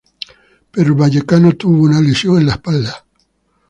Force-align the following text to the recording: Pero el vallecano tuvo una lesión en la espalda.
Pero 0.71 0.87
el 0.95 0.99
vallecano 0.99 1.51
tuvo 1.51 1.83
una 1.83 2.01
lesión 2.01 2.39
en 2.39 2.47
la 2.47 2.53
espalda. 2.53 3.05